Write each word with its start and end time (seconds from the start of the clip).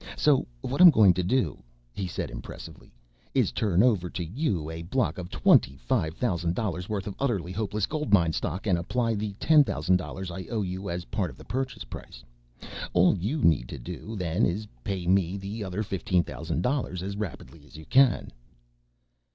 So 0.17 0.47
what 0.61 0.81
I'm 0.81 0.89
going 0.89 1.13
to 1.13 1.21
do," 1.21 1.61
he 1.93 2.07
said 2.07 2.31
impressively, 2.31 2.91
"is 3.35 3.49
to 3.51 3.53
turn 3.53 3.83
over 3.83 4.09
to 4.09 4.25
you 4.25 4.67
a 4.71 4.81
block 4.81 5.19
of 5.19 5.29
twenty 5.29 5.77
five 5.77 6.17
thousand 6.17 6.55
dollars' 6.55 6.89
worth 6.89 7.05
of 7.05 7.13
Utterly 7.19 7.51
Hopeless 7.51 7.85
Gold 7.85 8.11
Mine 8.11 8.33
stock 8.33 8.65
and 8.65 8.79
apply 8.79 9.13
the 9.13 9.33
ten 9.33 9.63
thousand 9.63 9.97
dollars 9.97 10.31
I 10.31 10.45
owe 10.47 10.63
you 10.63 10.89
as 10.89 11.05
part 11.13 11.29
of 11.29 11.37
the 11.37 11.45
purchase 11.45 11.83
price. 11.83 12.23
All 12.93 13.15
you 13.15 13.43
need 13.43 13.69
to 13.69 13.77
do 13.77 14.15
then 14.15 14.43
is 14.43 14.63
to 14.63 14.69
pay 14.83 15.05
me 15.05 15.37
the 15.37 15.63
other 15.63 15.83
fifteen 15.83 16.23
thousand 16.23 16.63
dollars 16.63 17.03
as 17.03 17.15
rapidly 17.15 17.63
as 17.67 17.77
you 17.77 17.85
can." 17.85 18.31